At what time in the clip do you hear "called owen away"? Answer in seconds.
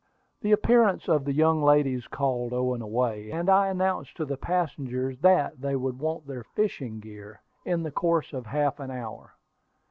2.07-3.29